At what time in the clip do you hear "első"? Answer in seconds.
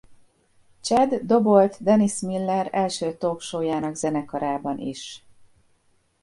2.71-3.13